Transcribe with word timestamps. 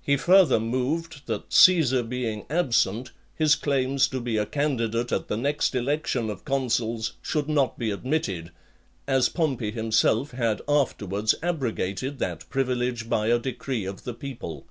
He 0.00 0.16
further 0.16 0.60
moved, 0.60 1.22
that 1.26 1.52
Caesar 1.52 2.04
being 2.04 2.46
absent, 2.48 3.10
his 3.34 3.56
claims 3.56 4.06
to 4.06 4.20
be 4.20 4.36
a 4.36 4.46
candidate 4.46 5.10
at 5.10 5.26
the 5.26 5.36
next 5.36 5.74
election 5.74 6.30
of 6.30 6.44
consuls 6.44 7.14
should 7.20 7.48
not 7.48 7.76
be 7.76 7.90
admitted, 7.90 8.52
as 9.08 9.28
Pompey 9.28 9.72
himself 9.72 10.30
had 10.30 10.62
afterwards 10.68 11.34
abrogated 11.42 12.20
that 12.20 12.48
privilege 12.48 13.08
by 13.08 13.26
a 13.26 13.40
decree 13.40 13.84
of 13.86 14.04
the 14.04 14.14
people. 14.14 14.68